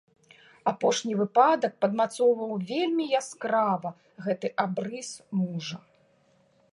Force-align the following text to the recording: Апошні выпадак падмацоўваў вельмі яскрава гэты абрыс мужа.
Апошні 0.69 1.13
выпадак 1.19 1.75
падмацоўваў 1.83 2.53
вельмі 2.71 3.05
яскрава 3.19 3.89
гэты 4.29 4.47
абрыс 4.65 5.09
мужа. 5.43 5.77